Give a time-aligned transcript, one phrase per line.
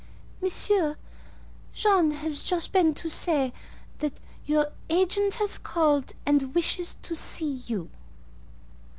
[0.41, 0.97] "Monsieur,
[1.75, 3.53] John has just been to say
[3.99, 4.13] that
[4.47, 7.91] your agent has called and wishes to see you."